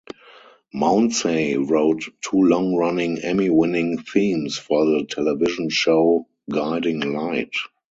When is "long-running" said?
2.41-3.19